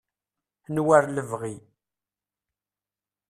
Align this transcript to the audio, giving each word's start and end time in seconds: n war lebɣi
n 0.73 0.75
war 0.85 1.03
lebɣi 1.09 1.55